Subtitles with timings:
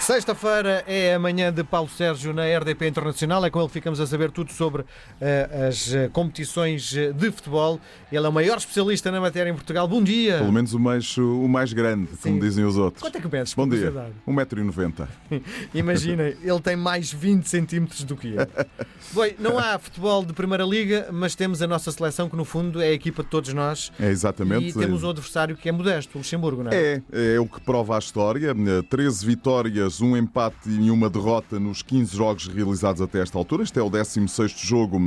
[0.00, 3.44] Sexta-feira é a manhã de Paulo Sérgio na RDP Internacional.
[3.44, 4.86] É com ele que ficamos a saber tudo sobre uh,
[5.68, 7.78] as uh, competições eh, de futebol.
[8.10, 9.86] Ele é o maior especialista na matéria em Portugal.
[9.86, 10.38] Bom dia.
[10.38, 12.30] Pelo menos o mais, o mais grande, Sim.
[12.30, 13.02] como dizem os outros.
[13.02, 13.52] Quanto é que medes?
[13.52, 13.92] Bom dia.
[14.26, 15.06] 1,90m.
[15.74, 18.46] Imagina, ele tem mais 20 centímetros do que eu.
[19.12, 22.80] Bom, não há futebol de Primeira Liga, mas temos a nossa seleção que, no fundo,
[22.80, 23.92] é a equipa de todos nós.
[24.00, 24.70] É exatamente.
[24.70, 27.02] E temos um adversário que é modesto, o Luxemburgo, não é?
[27.12, 28.54] É, é o que prova a história.
[28.88, 33.62] 13 vitórias um empate e uma derrota nos 15 jogos realizados até esta altura.
[33.62, 34.98] Este é o 16 jogo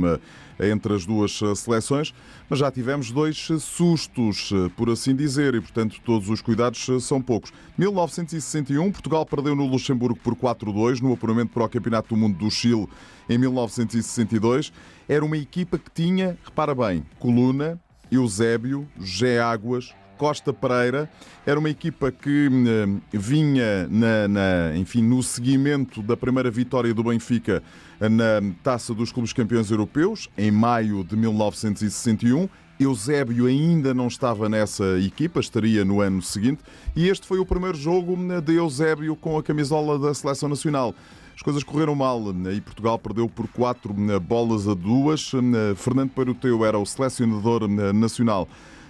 [0.60, 2.14] entre as duas eh, seleções,
[2.48, 6.86] mas já tivemos dois eh, sustos, eh, por assim dizer, e portanto todos os cuidados
[7.00, 7.52] são poucos.
[7.78, 12.50] 1961, Portugal perdeu no Luxemburgo por 4-2 no apuramento para o Campeonato do Mundo do
[12.50, 12.88] Chile
[13.28, 14.72] em 1962.
[15.08, 21.10] Era uma equipa que tinha, repara bem, Coluna, Eusébio, Gé Águas, Costa Pereira.
[21.46, 27.04] Era uma equipa que uh, vinha na, na, enfim, no seguimento da primeira vitória do
[27.04, 27.62] Benfica
[28.00, 32.48] na Taça dos Clubes Campeões Europeus, em maio de 1961.
[32.78, 36.60] Eusébio ainda não estava nessa equipa, estaria no ano seguinte,
[36.96, 40.94] e este foi o primeiro jogo de Eusébio com a camisola da Seleção Nacional.
[41.36, 42.20] As coisas correram mal
[42.52, 45.32] e Portugal perdeu por quatro bolas a duas.
[45.76, 48.48] Fernando Peruteu era o selecionador nacional.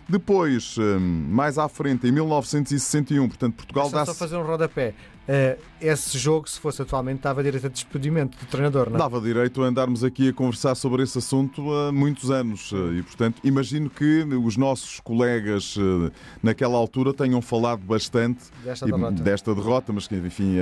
[0.08, 4.12] Depois, hum, mais à frente, em 1961, portanto, Portugal dá-se...
[4.12, 4.94] Só fazer um rodapé.
[5.26, 8.98] Uh, esse jogo, se fosse atualmente, dava direito a despedimento do treinador, não é?
[8.98, 12.70] Dava direito a andarmos aqui a conversar sobre esse assunto há muitos anos.
[12.74, 18.84] Eh, e, portanto, imagino que os nossos colegas eh, naquela altura tenham falado bastante desta
[18.84, 20.56] derrota, desta derrota mas que, enfim,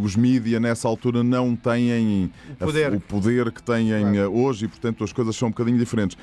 [0.00, 4.32] os mídias nessa altura não têm o poder, o poder que têm claro.
[4.32, 6.16] hoje e, portanto, as coisas são um bocadinho diferentes.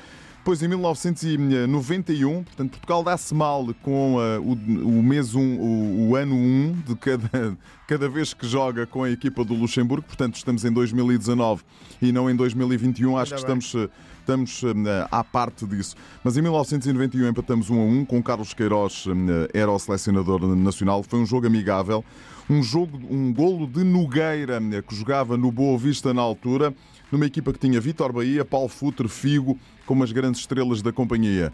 [0.46, 6.10] Depois, em 1991, portanto, Portugal dá-se mal com uh, o, o, mês 1, um, o,
[6.10, 10.06] o, ano 1 um de cada, cada vez que joga com a equipa do Luxemburgo.
[10.06, 11.64] Portanto, estamos em 2019
[12.00, 13.18] e não em 2021.
[13.18, 13.58] Acho Ainda que bem.
[13.58, 15.96] estamos, estamos uh, à parte disso.
[16.22, 19.12] Mas em 1991 empatamos 1 a 1 com Carlos Queiroz, uh,
[19.52, 21.02] era o selecionador nacional.
[21.02, 22.04] Foi um jogo amigável.
[22.48, 26.72] Um jogo, um golo de Nogueira, que jogava no Boa Vista na altura
[27.10, 31.52] numa equipa que tinha Vitor Bahia, Paulo Futre, Figo, como as grandes estrelas da companhia.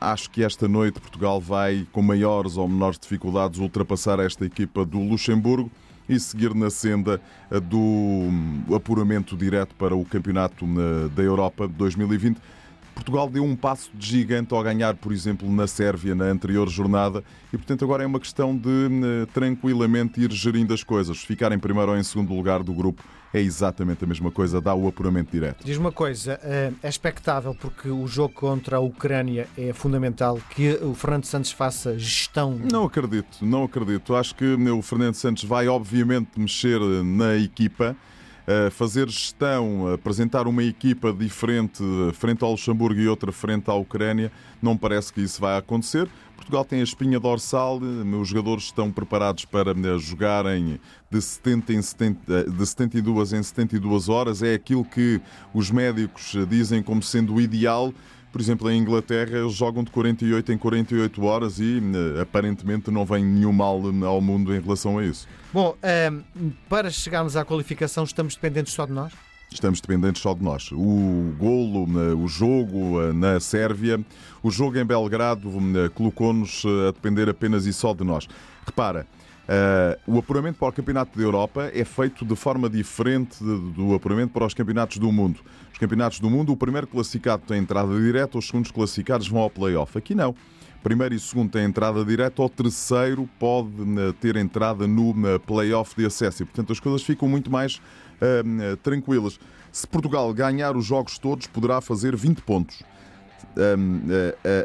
[0.00, 4.98] Acho que esta noite Portugal vai, com maiores ou menores dificuldades, ultrapassar esta equipa do
[4.98, 5.70] Luxemburgo
[6.08, 7.20] e seguir na senda
[7.64, 10.64] do hum, apuramento direto para o Campeonato
[11.14, 12.40] da Europa 2020.
[12.98, 17.22] Portugal deu um passo de gigante ao ganhar, por exemplo, na Sérvia na anterior jornada
[17.52, 21.18] e, portanto, agora é uma questão de hum, tranquilamente ir gerindo as coisas.
[21.18, 24.74] Ficar em primeiro ou em segundo lugar do grupo é exatamente a mesma coisa, dá
[24.74, 25.64] o apuramento direto.
[25.64, 30.72] Diz uma coisa, eh, é expectável porque o jogo contra a Ucrânia é fundamental que
[30.82, 32.58] o Fernando Santos faça gestão?
[32.70, 34.16] Não acredito, não acredito.
[34.16, 38.17] Acho que o Fernando Santos vai obviamente mexer na equipa, eh,
[38.70, 41.82] fazer gestão, apresentar uma equipa diferente
[42.14, 44.32] frente ao Luxemburgo e outra frente à Ucrânia,
[44.62, 46.08] não parece que isso vai acontecer.
[46.38, 51.82] Portugal tem a espinha dorsal, os jogadores estão preparados para eh, jogarem de, 70 em
[51.82, 55.20] 70, eh, de 72 em 72 horas, é aquilo que
[55.52, 57.92] os médicos dizem como sendo o ideal.
[58.30, 63.04] Por exemplo, em Inglaterra, eles jogam de 48 em 48 horas e eh, aparentemente não
[63.04, 65.26] vem nenhum mal ao mundo em relação a isso.
[65.52, 65.74] Bom,
[66.68, 69.12] para chegarmos à qualificação, estamos dependentes só de nós?
[69.50, 70.70] Estamos dependentes só de nós.
[70.72, 71.86] O golo,
[72.22, 73.98] o jogo eh, na Sérvia,
[74.42, 78.28] o jogo em Belgrado eh, colocou-nos eh, a depender apenas e só de nós.
[78.66, 79.06] Repara,
[80.06, 84.44] o apuramento para o Campeonato da Europa é feito de forma diferente do apuramento para
[84.44, 85.40] os campeonatos do mundo.
[85.72, 89.48] Os campeonatos do mundo, o primeiro classificado tem entrada direta, os segundos classificados vão ao
[89.48, 89.96] play-off.
[89.96, 90.34] Aqui não.
[90.82, 93.68] Primeiro e segundo têm entrada direta, o terceiro pode
[94.20, 96.42] ter entrada no play-off de acesso.
[96.42, 99.40] E, portanto, as coisas ficam muito mais uh, tranquilas.
[99.72, 102.82] Se Portugal ganhar os jogos todos, poderá fazer 20 pontos.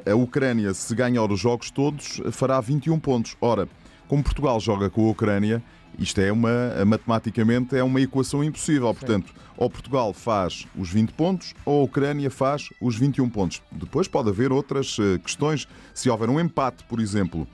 [0.06, 3.36] a Ucrânia, se ganhar os jogos todos, fará 21 pontos.
[3.42, 3.68] Ora,
[4.08, 5.64] como Portugal joga com a Ucrânia,
[5.98, 8.94] isto é uma, matematicamente, é uma equação impossível.
[8.94, 13.62] Portanto, ou Portugal faz os 20 pontos, ou a Ucrânia faz os 21 pontos.
[13.72, 15.68] Depois pode haver outras eh, questões.
[15.94, 17.48] Se houver um empate, por exemplo,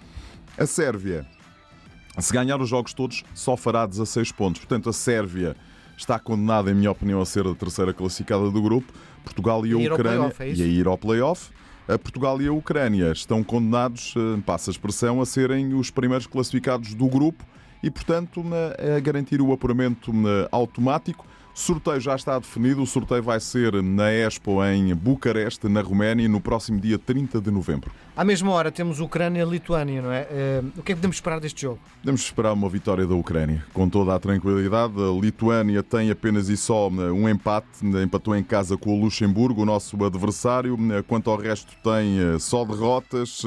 [0.57, 1.25] a Sérvia,
[2.17, 4.61] se ganhar os jogos todos, só fará 16 pontos.
[4.61, 5.55] Portanto, a Sérvia
[5.97, 8.91] está condenada, em minha opinião, a ser a terceira classificada do grupo.
[9.23, 11.51] Portugal e a Ucrânia é e a ir ao play-off.
[11.89, 16.27] A Portugal e a Ucrânia estão condenados, eh, passa a expressão, a serem os primeiros
[16.27, 17.43] classificados do grupo
[17.81, 18.45] e, portanto,
[18.95, 20.11] a garantir o apuramento
[20.51, 21.25] automático.
[21.53, 22.81] Sorteio já está definido.
[22.81, 27.51] O sorteio vai ser na Expo em Bucareste, na Roménia, no próximo dia 30 de
[27.51, 27.91] novembro.
[28.15, 30.27] À mesma hora temos Ucrânia e Lituânia, não é?
[30.29, 31.79] Eh, o que é que podemos esperar deste jogo?
[32.01, 34.93] Podemos esperar uma vitória da Ucrânia, com toda a tranquilidade.
[34.97, 39.61] A Lituânia tem apenas e só eh, um empate, empatou em casa com o Luxemburgo,
[39.61, 40.77] o nosso adversário.
[41.07, 43.43] Quanto ao resto, tem eh, só derrotas.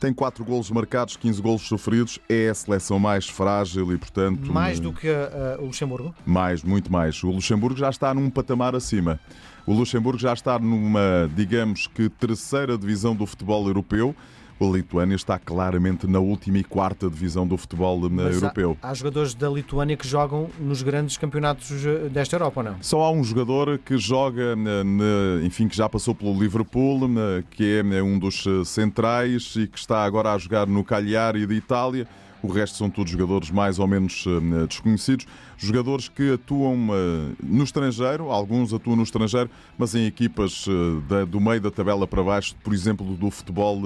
[0.00, 2.18] Tem 4 golos marcados, 15 golos sofridos.
[2.26, 4.50] É a seleção mais frágil e, portanto.
[4.50, 6.14] Mais do que uh, o Luxemburgo?
[6.24, 7.22] Mais, muito mais.
[7.22, 9.20] O Luxemburgo já está num patamar acima.
[9.66, 14.16] O Luxemburgo já está numa, digamos que, terceira divisão do futebol europeu.
[14.60, 18.76] A Lituânia está claramente na última e quarta divisão do futebol Mas europeu.
[18.82, 22.76] Há, há, jogadores da Lituânia que jogam nos grandes campeonatos eh, desta Europa, não?
[22.82, 24.54] Só há um jogador que joga,
[25.42, 27.08] enfim, que já passou pelo Liverpool,
[27.50, 31.54] que é um dos eh, centrais e que está agora a jogar no Cagliari de
[31.54, 32.06] Itália.
[32.42, 35.26] O resto são todos jogadores mais ou menos uh, desconhecidos.
[35.58, 40.66] Jogadores que atuam uh, no estrangeiro, alguns atuam no estrangeiro, mas em equipas
[41.08, 43.82] da, do meio da tabela para baixo, por exemplo, do futebol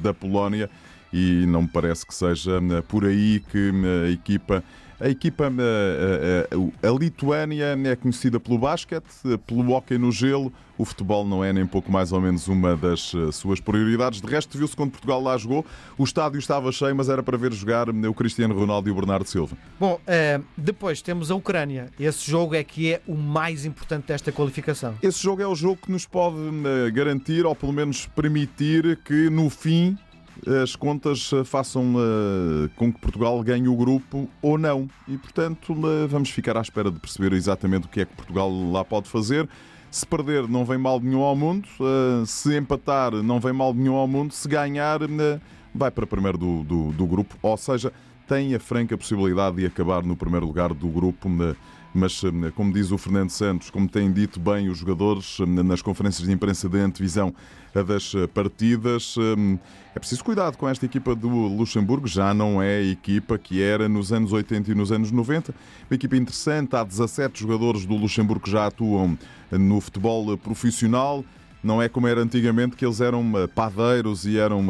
[0.00, 0.70] da Polónia.
[1.12, 3.70] E não me parece que seja por aí que
[4.06, 4.64] a equipa
[5.02, 9.04] a equipa, a, a, a, Lituânia é conhecida pelo basquete,
[9.46, 10.52] pelo hóquei no gelo.
[10.78, 14.20] O futebol não é nem pouco mais ou menos uma das eh, suas prioridades.
[14.20, 15.66] De resto, viu-se quando Portugal lá jogou.
[15.98, 19.26] O estádio estava cheio, mas era para ver jogar o Cristiano Ronaldo e o Bernardo
[19.28, 19.56] Silva.
[19.78, 21.90] Bom, eh, depois temos a Ucrânia.
[22.00, 24.94] Esse jogo é que é o mais importante desta qualificação.
[25.02, 29.28] Esse jogo é o jogo que nos pode eh, garantir, ou pelo menos permitir, que
[29.28, 29.96] no fim
[30.62, 34.88] as contas eh, façam uh, com que Portugal ganhe o grupo ou não.
[35.06, 35.74] E, portanto,
[36.08, 39.48] vamos ficar à espera de perceber exatamente o que é que Portugal lá pode fazer.
[39.90, 41.68] Se perder, não vem mal nenhum ao mundo.
[41.78, 44.32] Uh, se empatar, não vem mal nenhum ao mundo.
[44.32, 45.00] Se ganhar,
[45.74, 47.36] vai para primeiro do, do, do, grupo.
[47.42, 47.92] Ou seja,
[48.26, 51.28] tem a franca possibilidade de acabar no primeiro lugar do grupo
[51.94, 52.22] mas
[52.54, 56.68] como diz o Fernando Santos, como têm dito bem os jogadores nas conferências de imprensa
[56.68, 57.34] de antevisão
[57.74, 59.14] das partidas,
[59.94, 63.88] é preciso cuidado com esta equipa do Luxemburgo, já não é a equipa que era
[63.88, 65.54] nos anos 80 e nos anos 90.
[65.90, 69.18] Uma equipa interessante, há 17 jogadores do Luxemburgo que já atuam
[69.50, 71.24] no futebol profissional.
[71.62, 74.66] Não é como era antigamente, que eles eram padeiros e eram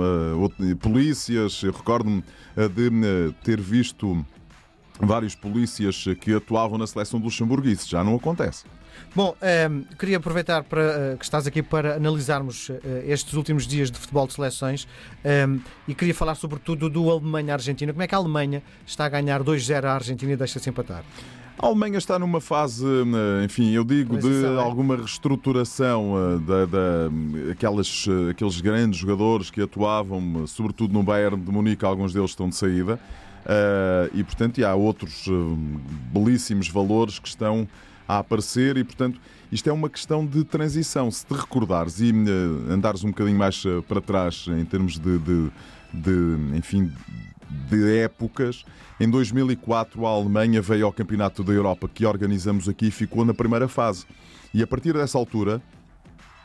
[0.81, 1.63] polícias.
[1.63, 2.23] Eu recordo-me
[2.55, 4.25] de ter visto
[5.01, 8.65] vários polícias que atuavam na seleção do Luxemburgo isso já não acontece.
[9.15, 13.91] Bom, ehm, queria aproveitar para, uh, que estás aqui para analisarmos uh, estes últimos dias
[13.91, 14.89] de futebol de seleções
[15.25, 17.93] ehm, e queria falar sobretudo do Alemanha-Argentina.
[17.93, 21.05] Como é que a Alemanha está a ganhar 2-0 à Argentina e deixa-se empatar?
[21.59, 24.59] A Alemanha está numa fase, eh, enfim, eu digo, de é?
[24.59, 31.85] alguma reestruturação da, da, aquelas, aqueles grandes jogadores que atuavam, sobretudo no Bayern de Munique,
[31.85, 32.99] alguns deles estão de saída.
[33.43, 35.57] Uh, e, portanto, há outros uh,
[36.13, 37.67] belíssimos valores que estão
[38.07, 41.11] a aparecer e, portanto, isto é uma questão de transição.
[41.11, 45.51] Se te recordares e uh, andares um bocadinho mais para trás em termos de, de,
[45.93, 46.93] de, enfim,
[47.69, 48.65] de épocas,
[49.01, 53.35] em 2004 a Alemanha veio ao Campeonato da Europa que organizamos aqui e ficou na
[53.35, 54.07] primeira fase.
[54.55, 55.61] E a partir dessa altura,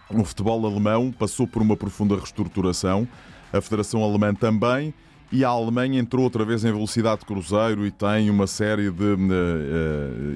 [0.10, 3.08] o futebol alemão passou por uma profunda reestruturação,
[3.52, 4.94] a Federação Alemã também,
[5.32, 9.04] e a Alemanha entrou outra vez em velocidade de cruzeiro e tem uma série de,
[9.04, 9.16] eh,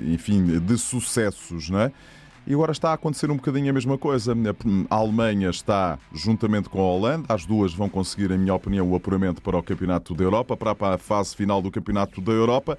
[0.07, 1.91] eh, enfim, de sucessos, não é?
[2.45, 4.35] E agora está a acontecer um bocadinho a mesma coisa.
[4.89, 8.95] A Alemanha está juntamente com a Holanda, as duas vão conseguir, em minha opinião, o
[8.95, 12.77] apuramento para o Campeonato da Europa, para a fase final do Campeonato da Europa.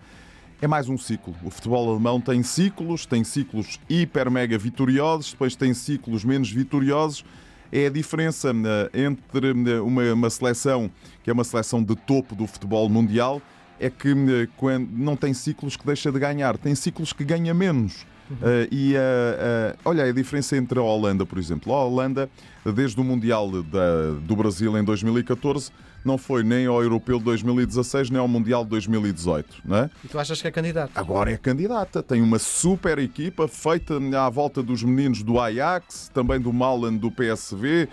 [0.60, 1.34] É mais um ciclo.
[1.44, 7.24] O futebol alemão tem ciclos, tem ciclos hiper mega vitoriosos, depois tem ciclos menos vitoriosos
[7.72, 8.52] é a diferença
[8.94, 10.90] eh, entre eh, uma, uma seleção
[11.24, 13.40] que é uma seleção de topo do futebol mundial
[13.80, 17.54] é que eh, quando não tem ciclos que deixa de ganhar, tem ciclos que ganha
[17.54, 18.06] menos.
[18.30, 21.74] Uh, e uh, uh, olha a diferença entre a Holanda, por exemplo.
[21.74, 22.30] A Holanda,
[22.74, 25.70] desde o Mundial da, do Brasil em 2014,
[26.04, 29.62] não foi nem ao Europeu de 2016, nem ao Mundial de 2018.
[29.64, 29.90] Não é?
[30.04, 30.92] E tu achas que é candidata?
[30.94, 32.02] Agora é candidata.
[32.02, 37.10] Tem uma super equipa feita à volta dos meninos do Ajax, também do Malan do
[37.10, 37.88] PSV,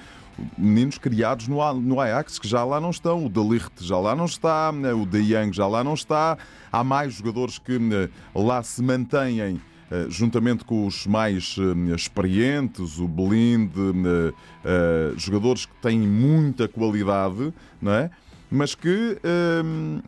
[0.57, 4.15] meninos criados no, no Ajax que já lá não estão, o De Ligt já lá
[4.15, 6.37] não está, o De Young já lá não está,
[6.71, 9.61] há mais jogadores que eh, lá se mantêm
[10.09, 17.91] juntamente com os mais eh, experientes, o Blind, eh, jogadores que têm muita qualidade, não
[17.93, 18.11] é?
[18.51, 19.17] Mas que
[19.63, 20.01] hum,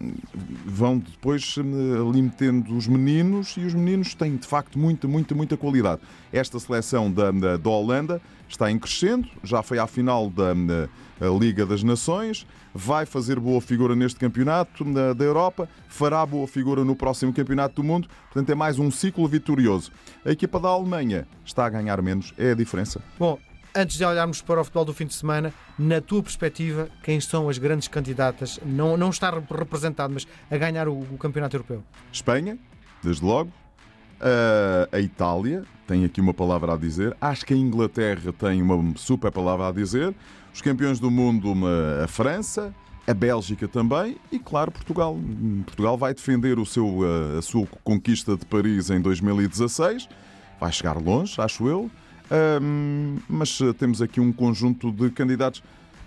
[0.66, 5.36] vão depois hum, ali metendo os meninos e os meninos têm de facto muita, muita,
[5.36, 6.02] muita qualidade.
[6.34, 11.30] Esta seleção da, da, da Holanda está em crescendo, já foi à final da, da
[11.40, 16.84] Liga das Nações, vai fazer boa figura neste campeonato da, da Europa, fará boa figura
[16.84, 19.92] no próximo campeonato do mundo, portanto é mais um ciclo vitorioso.
[20.26, 23.02] A equipa da Alemanha está a ganhar menos, é a diferença.
[23.18, 23.38] Bom,
[23.74, 27.48] Antes de olharmos para o futebol do fim de semana, na tua perspectiva, quem são
[27.48, 31.82] as grandes candidatas, não, não estar representado, mas a ganhar o, o Campeonato Europeu?
[32.12, 32.58] Espanha,
[33.02, 33.50] desde logo.
[34.20, 37.16] Uh, a Itália tem aqui uma palavra a dizer.
[37.22, 40.14] Acho que a Inglaterra tem uma super palavra a dizer.
[40.54, 42.76] Os campeões do mundo, uma, a França,
[43.08, 45.18] a Bélgica também e, claro, Portugal.
[45.66, 50.10] Portugal vai defender o seu, uh, a sua conquista de Paris em 2016.
[50.60, 51.90] Vai chegar longe, acho eu.
[52.32, 55.62] Um, mas eh, temos aqui um conjunto de candidatos.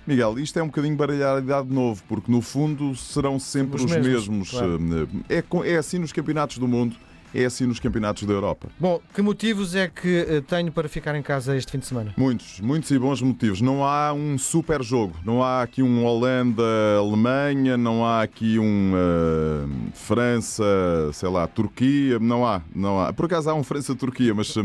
[0.06, 3.90] Miguel, isto é um bocadinho baralhar de novo, porque no fundo serão sempre os, os
[3.90, 4.28] mesmos.
[4.28, 4.50] mesmos.
[4.50, 4.80] Claro.
[5.28, 6.96] Eh, é, é assim nos campeonatos do mundo
[7.34, 8.68] é assim nos campeonatos da Europa.
[8.78, 12.14] Bom, que motivos é que eh, tenho para ficar em casa este fim de semana?
[12.16, 13.60] Muitos, muitos e bons motivos.
[13.60, 15.14] Não há um super jogo.
[15.24, 20.64] Não há aqui um Holanda-Alemanha, não há aqui um uh, França,
[21.12, 22.20] sei lá, Turquia.
[22.20, 23.12] Não há, não há.
[23.12, 24.62] Por acaso há um França-Turquia, mas uh,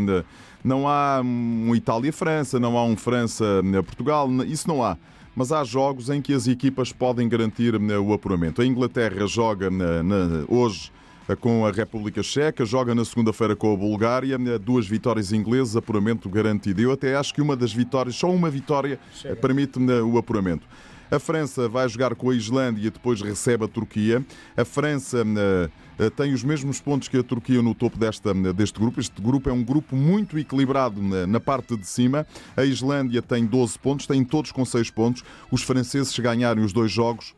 [0.64, 4.30] não há um Itália-França, não há um França-Portugal.
[4.46, 4.96] Isso não há
[5.36, 8.62] mas há jogos em que as equipas podem garantir o apuramento.
[8.62, 10.92] A Inglaterra joga na, na, hoje
[11.36, 16.82] com a República Checa, joga na segunda-feira com a Bulgária, duas vitórias inglesas, apuramento garantido.
[16.82, 19.00] Eu até acho que uma das vitórias, só uma vitória,
[19.42, 20.68] permite o apuramento.
[21.12, 24.24] A França vai jogar com a Islândia e depois recebe a Turquia.
[24.56, 29.00] A França uh, tem os mesmos pontos que a Turquia no topo desta, deste grupo.
[29.00, 32.28] Este grupo é um grupo muito equilibrado na, na parte de cima.
[32.56, 35.24] A Islândia tem 12 pontos, tem todos com 6 pontos.
[35.50, 37.34] Os franceses, se ganharem os dois jogos,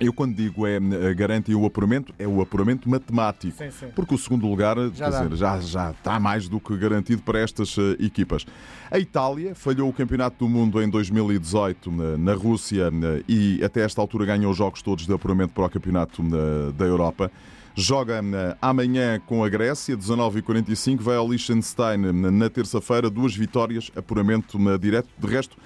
[0.00, 3.56] eu, quando digo é eh, garante o apuramento, é o apuramento matemático.
[3.56, 3.86] Sim, sim.
[3.94, 7.76] Porque o segundo lugar já, dizer, já, já está mais do que garantido para estas
[7.76, 8.46] uh, equipas.
[8.90, 12.90] A Itália falhou o Campeonato do Mundo em 2018 na, Rússia
[13.28, 16.22] e até esta altura ganhou os jogos todos de apuramento para o Campeonato
[16.72, 17.30] da Europa.
[17.74, 18.20] Joga
[18.60, 25.08] amanhã com a Grécia, 19h45, vai ao Liechtenstein na terça-feira, duas vitórias, apuramento direto.
[25.18, 25.56] De resto,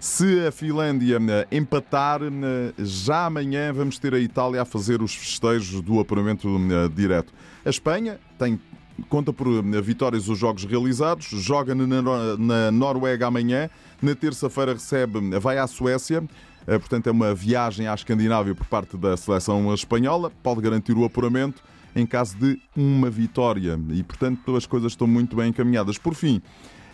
[0.00, 5.14] se a Finlândia eh, empatar, eh, já amanhã vamos ter a Itália a fazer os
[5.14, 7.32] festejos do apuramento eh, direto.
[7.64, 8.60] A Espanha tem
[9.08, 9.46] conta por
[9.80, 13.70] vitórias os jogos realizados, joga na Noruega amanhã,
[14.02, 16.20] na terça-feira recebe, vai à Suécia,
[16.66, 21.62] portanto é uma viagem à Escandinávia por parte da seleção espanhola, pode garantir o apuramento
[21.94, 25.96] em caso de uma vitória e portanto as coisas estão muito bem encaminhadas.
[25.96, 26.42] Por fim,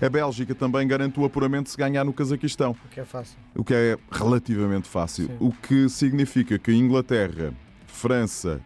[0.00, 2.76] a Bélgica também garante o apuramento se ganhar no Cazaquistão.
[2.84, 3.38] O que é fácil.
[3.54, 5.26] O que é relativamente fácil.
[5.26, 5.36] Sim.
[5.40, 7.52] O que significa que Inglaterra,
[7.86, 8.60] França,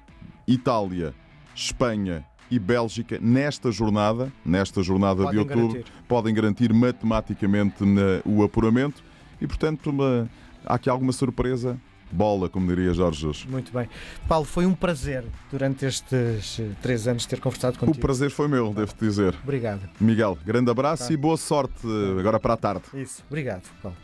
[0.47, 1.15] Itália,
[1.55, 5.93] Espanha e Bélgica, nesta jornada, nesta jornada podem de outubro, garantir.
[6.09, 7.85] podem garantir matematicamente
[8.25, 9.05] o apuramento
[9.41, 10.29] e, portanto, uma,
[10.65, 11.79] há aqui alguma surpresa
[12.11, 13.47] bola, como diria Jorge.
[13.49, 13.89] Muito bem.
[14.27, 17.99] Paulo, foi um prazer durante estes eh, três anos ter conversado contigo.
[17.99, 19.35] O prazer foi meu, devo-te dizer.
[19.43, 19.89] Obrigado.
[20.01, 21.13] Miguel, grande abraço tá.
[21.13, 22.83] e boa sorte eh, agora para a tarde.
[22.95, 23.97] Isso, obrigado, Paulo.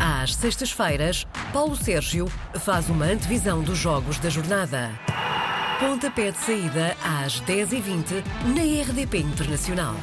[0.00, 2.26] Às sextas-feiras, Paulo Sérgio
[2.60, 4.90] faz uma antevisão dos jogos da jornada.
[5.78, 8.22] Pontapé de saída às 10h20
[8.54, 9.94] na RDP Internacional.